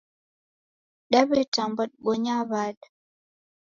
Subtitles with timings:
[1.11, 2.87] Dawetambwa dibonyaa wada